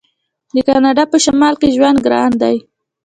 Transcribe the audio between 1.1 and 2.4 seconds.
په شمال کې ژوند ګران